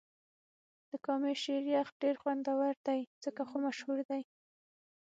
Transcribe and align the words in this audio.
د 0.89 0.91
کامی 1.05 1.33
شیر 1.43 1.63
یخ 1.75 1.87
ډېر 2.01 2.15
خوندور 2.21 2.75
دی 2.87 2.99
ځکه 3.23 3.41
خو 3.49 3.55
مشهور 3.65 3.99
دې. 4.09 4.21